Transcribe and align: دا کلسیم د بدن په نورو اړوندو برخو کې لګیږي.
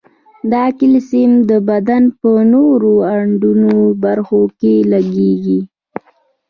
دا 0.51 0.63
کلسیم 0.79 1.31
د 1.49 1.51
بدن 1.69 2.03
په 2.19 2.31
نورو 2.53 2.93
اړوندو 3.13 3.79
برخو 4.03 4.41
کې 4.59 4.73
لګیږي. 4.91 5.59